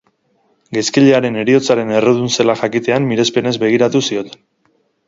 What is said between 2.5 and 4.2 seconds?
jakitean, mirespenez begiratu